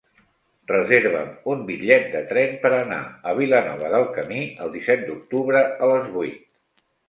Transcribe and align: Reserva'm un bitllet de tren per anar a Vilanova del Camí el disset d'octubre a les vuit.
Reserva'm 0.69 1.27
un 1.53 1.61
bitllet 1.67 2.07
de 2.15 2.23
tren 2.33 2.57
per 2.65 2.73
anar 2.79 2.99
a 3.33 3.37
Vilanova 3.43 3.95
del 3.99 4.09
Camí 4.19 4.43
el 4.67 4.75
disset 4.81 5.07
d'octubre 5.11 5.65
a 5.91 5.95
les 5.97 6.13
vuit. 6.19 6.85